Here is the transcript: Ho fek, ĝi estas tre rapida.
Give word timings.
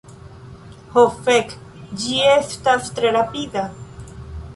Ho 0.93 1.01
fek, 1.27 1.53
ĝi 2.05 2.17
estas 2.31 2.89
tre 3.01 3.13
rapida. 3.19 3.67